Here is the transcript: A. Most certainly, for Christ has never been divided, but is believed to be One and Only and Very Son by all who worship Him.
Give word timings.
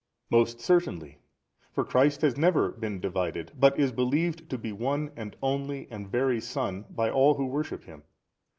A. 0.31 0.35
Most 0.35 0.59
certainly, 0.59 1.19
for 1.71 1.85
Christ 1.85 2.23
has 2.23 2.35
never 2.35 2.69
been 2.71 2.99
divided, 2.99 3.51
but 3.55 3.77
is 3.79 3.91
believed 3.91 4.49
to 4.49 4.57
be 4.57 4.71
One 4.71 5.11
and 5.15 5.35
Only 5.43 5.87
and 5.91 6.09
Very 6.09 6.41
Son 6.41 6.85
by 6.89 7.11
all 7.11 7.35
who 7.35 7.45
worship 7.45 7.83
Him. 7.83 8.01